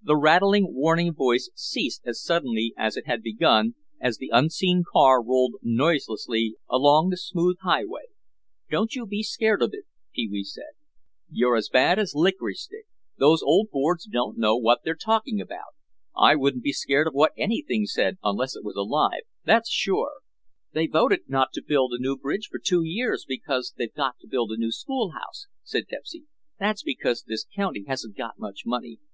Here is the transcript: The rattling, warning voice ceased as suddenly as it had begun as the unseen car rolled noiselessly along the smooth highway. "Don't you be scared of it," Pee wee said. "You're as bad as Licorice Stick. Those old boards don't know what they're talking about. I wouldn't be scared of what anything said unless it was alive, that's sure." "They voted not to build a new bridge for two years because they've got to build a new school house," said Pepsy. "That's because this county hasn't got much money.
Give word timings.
The 0.00 0.16
rattling, 0.16 0.72
warning 0.74 1.12
voice 1.12 1.50
ceased 1.54 2.00
as 2.06 2.22
suddenly 2.24 2.72
as 2.78 2.96
it 2.96 3.06
had 3.06 3.20
begun 3.22 3.74
as 4.00 4.16
the 4.16 4.30
unseen 4.32 4.82
car 4.90 5.22
rolled 5.22 5.56
noiselessly 5.60 6.56
along 6.70 7.10
the 7.10 7.18
smooth 7.18 7.58
highway. 7.60 8.04
"Don't 8.70 8.94
you 8.94 9.04
be 9.04 9.22
scared 9.22 9.60
of 9.60 9.74
it," 9.74 9.84
Pee 10.14 10.26
wee 10.26 10.42
said. 10.44 10.72
"You're 11.30 11.54
as 11.54 11.68
bad 11.68 11.98
as 11.98 12.14
Licorice 12.14 12.62
Stick. 12.62 12.86
Those 13.18 13.42
old 13.42 13.68
boards 13.70 14.06
don't 14.06 14.38
know 14.38 14.56
what 14.56 14.84
they're 14.84 14.94
talking 14.96 15.38
about. 15.38 15.74
I 16.16 16.34
wouldn't 16.34 16.62
be 16.64 16.72
scared 16.72 17.06
of 17.06 17.12
what 17.12 17.32
anything 17.36 17.84
said 17.84 18.16
unless 18.22 18.56
it 18.56 18.64
was 18.64 18.76
alive, 18.76 19.20
that's 19.44 19.68
sure." 19.68 20.22
"They 20.72 20.86
voted 20.86 21.28
not 21.28 21.52
to 21.52 21.62
build 21.62 21.92
a 21.92 22.00
new 22.00 22.16
bridge 22.16 22.46
for 22.50 22.58
two 22.58 22.84
years 22.84 23.26
because 23.28 23.74
they've 23.76 23.92
got 23.92 24.18
to 24.20 24.28
build 24.28 24.50
a 24.50 24.56
new 24.56 24.72
school 24.72 25.10
house," 25.10 25.46
said 25.62 25.88
Pepsy. 25.88 26.24
"That's 26.58 26.82
because 26.82 27.22
this 27.24 27.44
county 27.54 27.84
hasn't 27.86 28.16
got 28.16 28.38
much 28.38 28.62
money. 28.64 28.98